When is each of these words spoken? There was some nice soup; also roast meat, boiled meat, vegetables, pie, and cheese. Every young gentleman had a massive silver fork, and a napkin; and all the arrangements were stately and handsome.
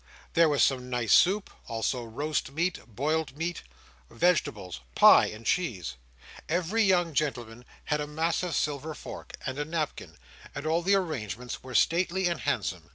There 0.33 0.49
was 0.49 0.63
some 0.63 0.89
nice 0.89 1.13
soup; 1.13 1.51
also 1.67 2.03
roast 2.03 2.49
meat, 2.53 2.79
boiled 2.87 3.37
meat, 3.37 3.61
vegetables, 4.09 4.79
pie, 4.95 5.27
and 5.27 5.45
cheese. 5.45 5.93
Every 6.49 6.81
young 6.81 7.13
gentleman 7.13 7.65
had 7.83 8.01
a 8.01 8.07
massive 8.07 8.55
silver 8.55 8.95
fork, 8.95 9.33
and 9.45 9.59
a 9.59 9.65
napkin; 9.65 10.17
and 10.55 10.65
all 10.65 10.81
the 10.81 10.95
arrangements 10.95 11.61
were 11.61 11.75
stately 11.75 12.27
and 12.27 12.39
handsome. 12.39 12.89